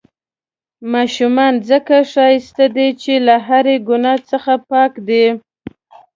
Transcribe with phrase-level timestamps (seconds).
[0.93, 5.25] ماشومان ځڪه ښايسته دي، چې له هرې ګناه څخه پاک دي.